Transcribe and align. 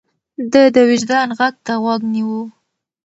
ده 0.51 0.63
د 0.75 0.77
وجدان 0.89 1.27
غږ 1.39 1.55
ته 1.65 1.73
غوږ 1.81 2.01
نيوه. 2.13 2.41